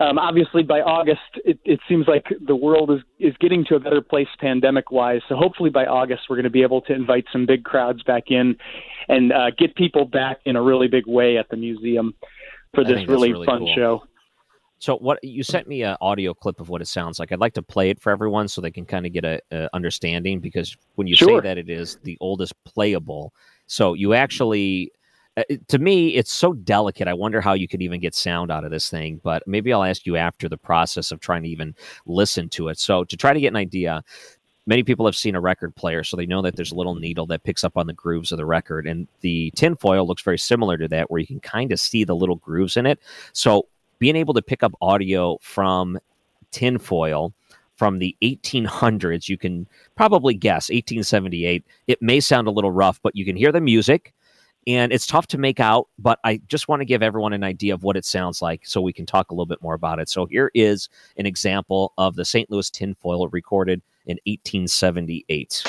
[0.00, 3.80] Um, obviously, by August, it, it seems like the world is, is getting to a
[3.80, 5.20] better place pandemic wise.
[5.28, 8.24] So, hopefully, by August, we're going to be able to invite some big crowds back
[8.28, 8.56] in
[9.08, 12.14] and uh, get people back in a really big way at the museum
[12.74, 13.74] for this really, really, fun cool.
[13.76, 14.02] show.
[14.78, 17.32] So what you sent me an audio clip of what it sounds like.
[17.32, 19.68] I'd like to play it for everyone so they can kind of get a, a
[19.72, 21.40] understanding because when you Sure.
[21.40, 23.32] say that it is the oldest playable,
[23.66, 24.90] so you actually
[25.36, 27.08] Uh, it- to me it's so delicate.
[27.08, 29.82] I wonder how you could even get sound out of this thing, but maybe I'll
[29.84, 31.74] ask you after the process of trying to even
[32.06, 32.78] listen to it.
[32.78, 34.04] So to try to get an idea,
[34.66, 37.26] many people have seen a record player, so they know that there's a little needle
[37.26, 38.86] that picks up on the grooves of the record.
[38.86, 42.16] And the tinfoil looks very similar to that, where you can kind of see the
[42.16, 43.00] little grooves in it.
[43.32, 43.66] So
[43.98, 45.98] being able to pick up audio from
[46.52, 47.32] tinfoil
[47.76, 49.66] from the 1800s, you can
[49.96, 51.64] probably guess 1878.
[51.88, 54.14] It may sound a little rough, but you can hear the music.
[54.66, 57.74] And it's tough to make out, but I just want to give everyone an idea
[57.74, 60.08] of what it sounds like so we can talk a little bit more about it.
[60.08, 62.50] So here is an example of the St.
[62.50, 65.64] Louis tinfoil recorded in 1878.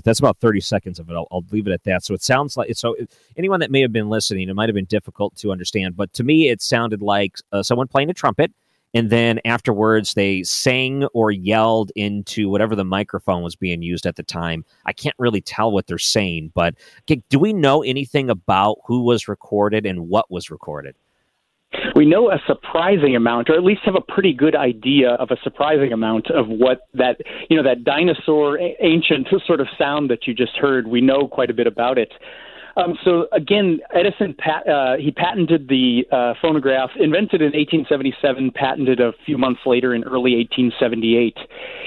[0.00, 1.14] Right, that's about 30 seconds of it.
[1.14, 2.04] I'll, I'll leave it at that.
[2.04, 2.96] So it sounds like so.
[3.36, 6.24] Anyone that may have been listening, it might have been difficult to understand, but to
[6.24, 8.52] me, it sounded like uh, someone playing a trumpet,
[8.94, 14.16] and then afterwards they sang or yelled into whatever the microphone was being used at
[14.16, 14.64] the time.
[14.86, 16.74] I can't really tell what they're saying, but
[17.06, 20.96] do we know anything about who was recorded and what was recorded?
[21.94, 25.36] We know a surprising amount, or at least have a pretty good idea of a
[25.42, 27.16] surprising amount of what that
[27.48, 30.86] you know that dinosaur ancient sort of sound that you just heard.
[30.86, 32.12] We know quite a bit about it.
[32.76, 39.00] Um, so again, Edison pat, uh, he patented the uh, phonograph, invented in 1877, patented
[39.00, 41.36] a few months later in early 1878.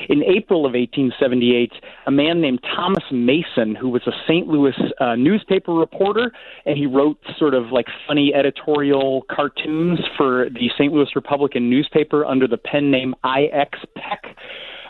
[0.09, 1.71] In April of 1878,
[2.07, 4.47] a man named Thomas Mason, who was a St.
[4.47, 6.31] Louis uh, newspaper reporter,
[6.65, 10.91] and he wrote sort of like funny editorial cartoons for the St.
[10.91, 13.79] Louis Republican newspaper under the pen name I.X.
[13.95, 14.35] Peck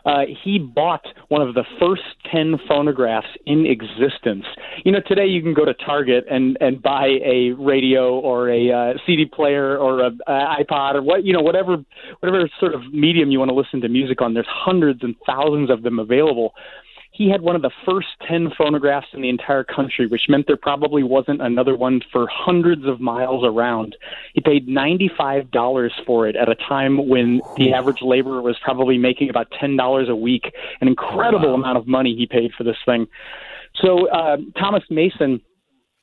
[0.06, 4.46] uh, he bought one of the first 10 phonographs in existence.
[4.84, 8.72] You know, today you can go to Target and, and buy a radio or a
[8.72, 11.78] uh, CD player or a, uh iPod or what, you know, whatever,
[12.20, 14.34] whatever sort of medium you want to listen to music on.
[14.34, 16.54] There's hundreds and thousands of them available.
[17.14, 20.58] He had one of the first 10 phonographs in the entire country, which meant there
[20.58, 23.96] probably wasn't another one for hundreds of miles around.
[24.34, 29.30] He paid $95 for it at a time when the average laborer was probably making
[29.30, 30.52] about $10 a week.
[30.82, 33.08] An incredible amount of money he paid for this thing.
[33.76, 35.40] So, uh, Thomas Mason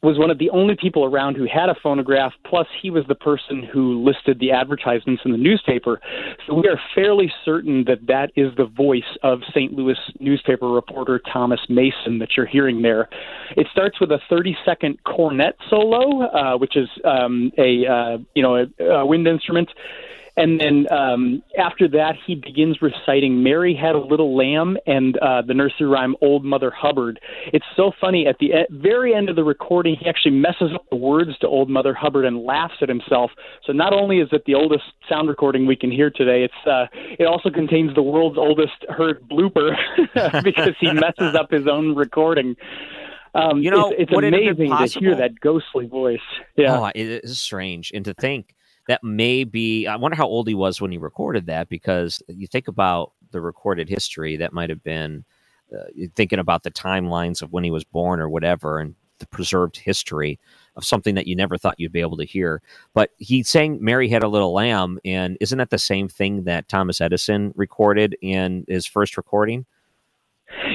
[0.02, 3.14] was one of the only people around who had a phonograph, plus he was the
[3.14, 6.00] person who listed the advertisements in the newspaper.
[6.46, 9.74] So we are fairly certain that that is the voice of St.
[9.74, 13.10] Louis newspaper reporter Thomas Mason that you're hearing there.
[13.56, 18.42] It starts with a 30 second cornet solo, uh, which is um, a uh, you
[18.42, 19.68] know a, a wind instrument.
[20.40, 25.42] And then um, after that, he begins reciting Mary Had a Little Lamb and uh,
[25.46, 27.20] the nursery rhyme Old Mother Hubbard.
[27.52, 28.26] It's so funny.
[28.26, 31.46] At the e- very end of the recording, he actually messes up the words to
[31.46, 33.30] Old Mother Hubbard and laughs at himself.
[33.66, 36.86] So not only is it the oldest sound recording we can hear today, it's uh,
[37.18, 39.76] it also contains the world's oldest heard blooper
[40.42, 42.56] because he messes up his own recording.
[43.34, 46.18] Um, You know, it's, it's would it amazing to hear that ghostly voice.
[46.56, 46.78] Yeah.
[46.80, 47.92] Oh, it is strange.
[47.94, 48.54] And to think
[48.90, 52.48] that may be, I wonder how old he was when he recorded that because you
[52.48, 55.24] think about the recorded history, that might have been
[55.72, 55.84] uh,
[56.16, 60.40] thinking about the timelines of when he was born or whatever and the preserved history
[60.74, 62.62] of something that you never thought you'd be able to hear.
[62.92, 64.98] But he sang Mary Had a Little Lamb.
[65.04, 69.66] And isn't that the same thing that Thomas Edison recorded in his first recording?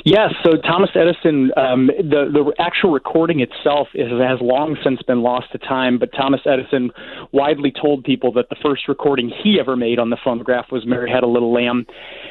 [0.04, 5.22] Yes, so Thomas Edison, um, the the actual recording itself is, has long since been
[5.22, 5.98] lost to time.
[5.98, 6.92] But Thomas Edison
[7.32, 11.10] widely told people that the first recording he ever made on the phonograph was "Mary
[11.10, 11.86] Had a Little Lamb,"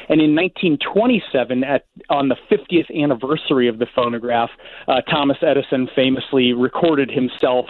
[0.09, 4.49] and in 1927, at on the 50th anniversary of the phonograph,
[4.87, 7.65] uh, Thomas Edison famously recorded himself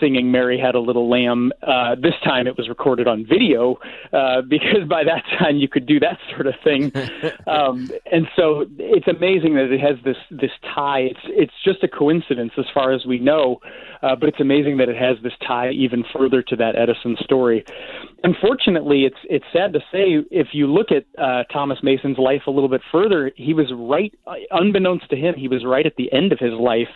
[0.00, 1.52] singing Mary Had a Little Lamb.
[1.62, 3.78] Uh, this time it was recorded on video
[4.12, 6.92] uh, because by that time you could do that sort of thing.
[7.46, 11.00] um, and so it's amazing that it has this this tie.
[11.00, 13.60] It's it's just a coincidence as far as we know,
[14.02, 17.64] uh, but it's amazing that it has this tie even further to that Edison story.
[18.24, 22.50] Unfortunately, it's it's sad to say if you look at uh, Thomas Mason's life a
[22.50, 26.12] little bit further, he was right, uh, unbeknownst to him, he was right at the
[26.12, 26.88] end of his life.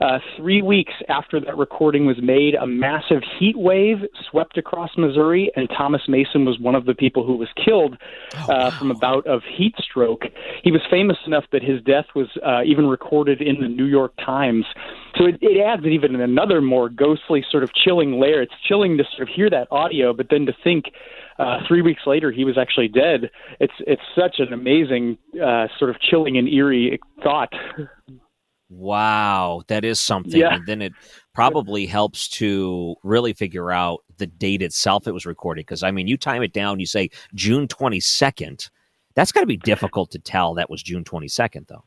[0.00, 3.98] Uh, three weeks after that recording was made, a massive heat wave,
[4.30, 7.96] swept across Missouri, and Thomas Mason was one of the people who was killed
[8.36, 10.22] oh, uh, from a bout of heat stroke.
[10.62, 14.12] He was famous enough that his death was uh, even recorded in the New York
[14.24, 14.64] Times.
[15.16, 18.42] So it, it adds even another more ghostly, sort of chilling layer.
[18.42, 20.86] It's chilling to sort of hear that audio, but then to think
[21.38, 23.30] uh, three weeks later he was actually dead.
[23.60, 27.52] It's it's such an amazing, uh, sort of chilling and eerie thought.
[28.68, 30.40] Wow, that is something.
[30.40, 30.54] Yeah.
[30.54, 30.92] And then it
[31.36, 35.66] probably helps to really figure out the date itself it was recorded.
[35.66, 38.70] Because, I mean, you time it down, you say June 22nd.
[39.14, 41.84] That's got to be difficult to tell that was June 22nd, though.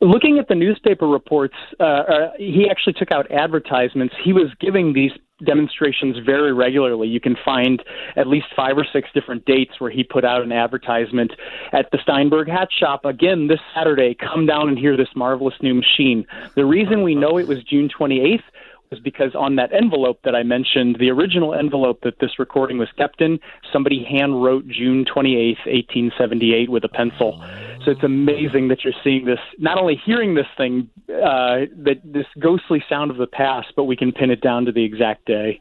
[0.00, 4.14] Looking at the newspaper reports, uh, uh, he actually took out advertisements.
[4.24, 5.12] He was giving these
[5.44, 7.08] demonstrations very regularly.
[7.08, 7.82] You can find
[8.16, 11.32] at least five or six different dates where he put out an advertisement
[11.72, 14.14] at the Steinberg Hat Shop again this Saturday.
[14.14, 16.26] Come down and hear this marvelous new machine.
[16.54, 18.42] The reason we know it was June 28th
[18.90, 22.88] was because on that envelope that I mentioned, the original envelope that this recording was
[22.96, 23.38] kept in,
[23.72, 27.44] somebody hand wrote June 28th, 1878 with a pencil.
[27.84, 32.26] So it's amazing that you're seeing this, not only hearing this thing, uh, that this
[32.38, 35.60] ghostly sound of the past, but we can pin it down to the exact day.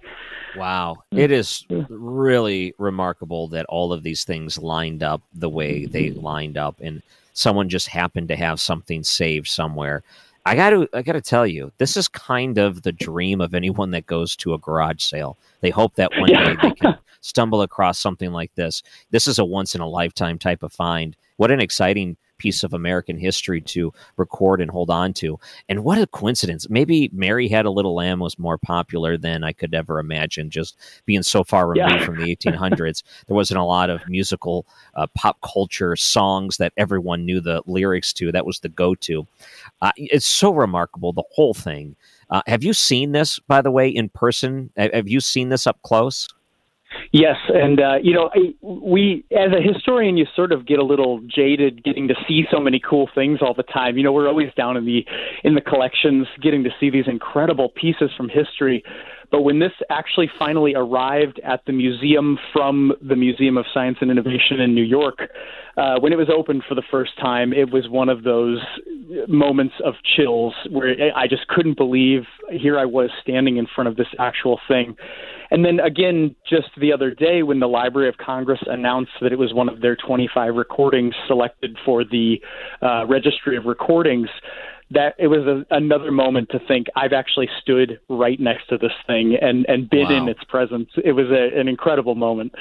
[0.56, 1.04] Wow.
[1.12, 6.58] It is really remarkable that all of these things lined up the way they lined
[6.58, 7.04] up and
[7.34, 10.04] someone just happened to have something saved somewhere.
[10.48, 13.54] I got to I got to tell you, this is kind of the dream of
[13.54, 15.38] anyone that goes to a garage sale.
[15.60, 16.54] They hope that one yeah.
[16.54, 18.82] day they can stumble across something like this.
[19.12, 21.18] This is a once in a lifetime type of find.
[21.36, 25.40] What an exciting piece of American history to record and hold on to.
[25.70, 26.70] And what a coincidence.
[26.70, 30.78] Maybe Mary Had a Little Lamb was more popular than I could ever imagine, just
[31.06, 32.06] being so far removed yeah.
[32.06, 33.04] from the 1800s.
[33.28, 34.66] there wasn't a lot of musical
[34.96, 38.32] uh, pop culture songs that everyone knew the lyrics to.
[38.32, 39.28] That was the go to.
[39.82, 41.96] Uh, it's so remarkable, the whole thing.
[42.30, 44.70] Uh, have you seen this, by the way, in person?
[44.78, 46.28] Have you seen this up close?
[47.12, 48.30] Yes, and uh, you know,
[48.62, 52.60] we as a historian, you sort of get a little jaded getting to see so
[52.60, 53.98] many cool things all the time.
[53.98, 55.06] You know, we're always down in the
[55.44, 58.84] in the collections, getting to see these incredible pieces from history.
[59.32, 64.10] But when this actually finally arrived at the museum from the Museum of Science and
[64.10, 65.30] Innovation in New York,
[65.76, 68.60] uh, when it was opened for the first time, it was one of those
[69.28, 73.96] moments of chills where I just couldn't believe here I was standing in front of
[73.96, 74.96] this actual thing.
[75.52, 79.40] And then again, just the other day, when the Library of Congress announced that it
[79.40, 82.42] was one of their 25 recordings selected for the
[82.82, 84.30] uh, Registry of Recordings,
[84.92, 88.94] that it was a, another moment to think I've actually stood right next to this
[89.06, 90.24] thing and and been wow.
[90.24, 90.90] in its presence.
[91.04, 92.54] It was a, an incredible moment.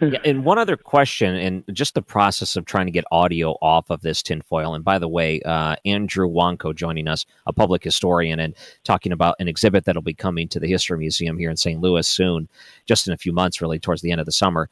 [0.00, 3.90] yeah, and one other question, and just the process of trying to get audio off
[3.90, 4.74] of this tinfoil.
[4.74, 8.54] And by the way, uh, Andrew Wanko joining us, a public historian, and
[8.84, 11.80] talking about an exhibit that'll be coming to the History Museum here in St.
[11.80, 12.48] Louis soon,
[12.86, 14.68] just in a few months, really towards the end of the summer.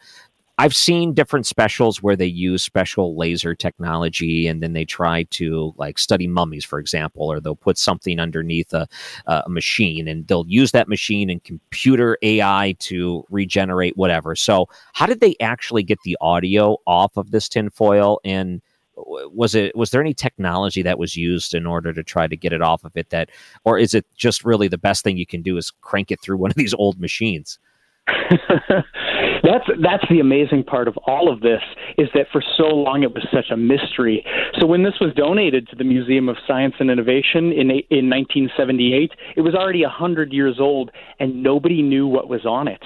[0.60, 5.72] I've seen different specials where they use special laser technology and then they try to
[5.78, 8.86] like study mummies, for example, or they'll put something underneath a,
[9.26, 14.36] a machine and they'll use that machine and computer AI to regenerate whatever.
[14.36, 18.20] So, how did they actually get the audio off of this tinfoil?
[18.22, 18.60] And
[18.96, 22.52] was it was there any technology that was used in order to try to get
[22.52, 23.30] it off of it that
[23.64, 26.36] or is it just really the best thing you can do is crank it through
[26.36, 27.58] one of these old machines
[29.42, 31.62] that's that's the amazing part of all of this
[31.98, 34.24] is that for so long it was such a mystery.
[34.58, 39.12] So when this was donated to the Museum of Science and Innovation in in 1978,
[39.36, 42.82] it was already 100 years old and nobody knew what was on it.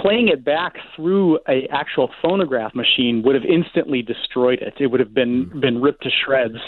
[0.00, 4.74] Playing it back through a actual phonograph machine would have instantly destroyed it.
[4.80, 5.60] It would have been mm-hmm.
[5.60, 6.58] been ripped to shreds.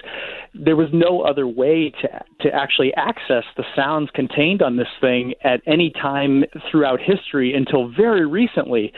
[0.55, 2.09] There was no other way to
[2.41, 7.91] to actually access the sounds contained on this thing at any time throughout history until
[7.91, 8.93] very recently.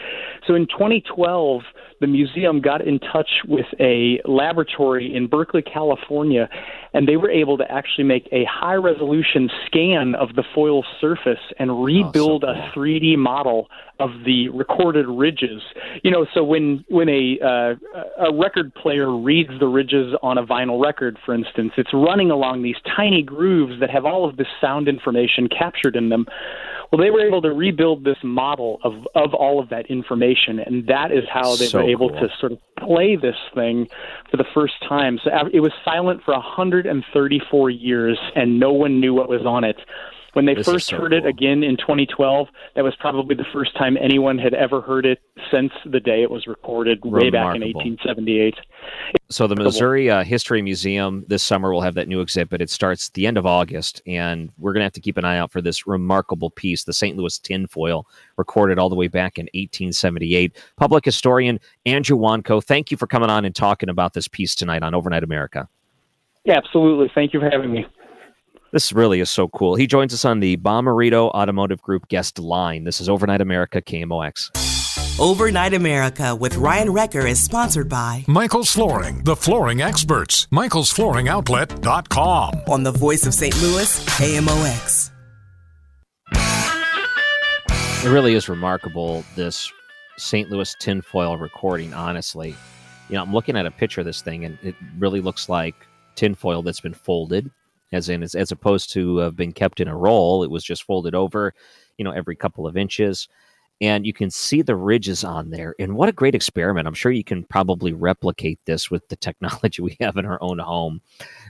[0.47, 1.63] So in 2012,
[2.05, 6.51] the museum got in touch with a laboratory in Berkeley, California,
[6.93, 11.41] and they were able to actually make a high resolution scan of the foil surface
[11.59, 12.85] and rebuild oh, so cool.
[12.85, 13.69] a 3D model
[14.01, 15.63] of the recorded ridges.
[16.03, 20.45] You know, so when when a uh, a record player reads the ridges on a
[20.45, 24.49] vinyl record, for instance, it's running along these tiny grooves that have all of this
[24.61, 26.27] sound information captured in them.
[26.95, 30.87] Well, they were able to rebuild this model of, of all of that information, and
[30.87, 32.21] that is how they so were able cool.
[32.21, 33.89] to sort of play this thing
[34.31, 35.19] for the first time.
[35.25, 39.65] So uh, it was silent for 134 years, and no one knew what was on
[39.65, 39.75] it.
[40.35, 43.77] When they This first so heard it again in 2012, that was probably the first
[43.77, 45.21] time anyone had ever heard it
[45.53, 48.55] since the day it was recorded way back in 1878.
[49.31, 52.61] So the Missouri uh, History Museum this summer will have that new exhibit.
[52.61, 55.39] It starts the end of August, and we're going to have to keep an eye
[55.39, 57.17] out for this remarkable piece, the St.
[57.17, 58.07] Louis tinfoil,
[58.37, 60.57] recorded all the way back in 1878.
[60.77, 64.83] Public historian Andrew Wanko, thank you for coming on and talking about this piece tonight
[64.83, 65.69] on Overnight America.
[66.45, 67.11] Yeah, absolutely.
[67.15, 67.87] Thank you for having me.
[68.75, 69.77] This really is so cool.
[69.77, 72.83] He joins us on the Bomarito Automotive Group guest line.
[72.83, 74.51] This is Overnight America KMOX.
[75.21, 80.49] Overnight America with Ryan Wrecker is sponsored by Michael's Flooring, the flooring experts.
[80.51, 82.63] Michael's Flooring Michael'sFlooringOutlet.com.
[82.67, 83.55] on the voice of St.
[83.63, 85.13] Louis, KMOX.
[88.05, 89.71] It really is remarkable, this
[90.17, 90.51] St.
[90.51, 92.57] Louis tinfoil recording, honestly.
[93.09, 95.77] You know, I'm looking at a picture of this thing, and it really looks like
[96.17, 97.53] tinfoil that's been folded,
[97.95, 100.85] as in, as, as opposed to have been kept in a roll, it was just
[100.85, 101.55] folded over,
[101.97, 103.29] you know, every couple of inches.
[103.81, 105.75] And you can see the ridges on there.
[105.79, 106.87] And what a great experiment.
[106.87, 110.59] I'm sure you can probably replicate this with the technology we have in our own
[110.59, 111.01] home.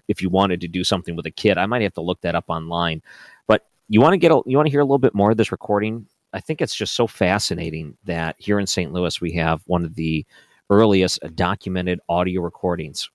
[0.09, 2.35] If you wanted to do something with a kid, I might have to look that
[2.35, 3.03] up online.
[3.47, 5.37] But you want to get a, you want to hear a little bit more of
[5.37, 6.07] this recording?
[6.33, 8.93] I think it's just so fascinating that here in St.
[8.93, 10.27] Louis we have one of the
[10.71, 13.09] earliest documented audio recordings.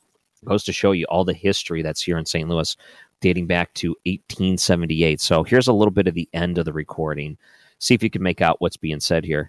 [0.45, 2.47] Goes to show you all the history that's here in St.
[2.47, 2.77] Louis,
[3.19, 5.19] dating back to 1878.
[5.19, 7.37] So here's a little bit of the end of the recording.
[7.79, 9.47] See if you can make out what's being said here.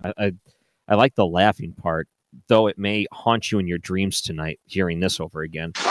[0.00, 0.32] I, I,
[0.88, 2.08] I like the laughing part,
[2.48, 5.72] though it may haunt you in your dreams tonight, hearing this over again.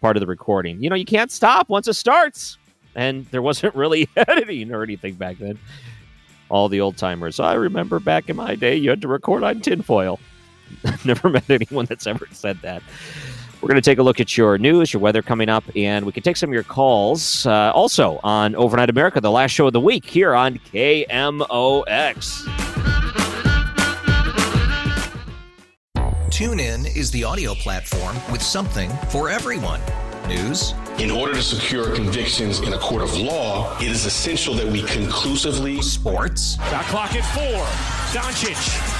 [0.00, 0.82] Part of the recording.
[0.82, 2.56] You know, you can't stop once it starts.
[2.94, 5.58] And there wasn't really editing or anything back then.
[6.48, 7.38] All the old timers.
[7.38, 10.18] I remember back in my day, you had to record on tinfoil.
[11.04, 12.82] Never met anyone that's ever said that.
[13.60, 16.12] We're going to take a look at your news, your weather coming up, and we
[16.12, 19.74] can take some of your calls uh, also on Overnight America, the last show of
[19.74, 22.46] the week here on KMOX.
[26.30, 29.80] Tune in is the audio platform with something for everyone.
[30.26, 34.66] News, In order to secure convictions in a court of law, it is essential that
[34.66, 35.82] we conclusively.
[35.82, 37.66] sports, Shot clock at four.
[38.14, 38.99] Doncic.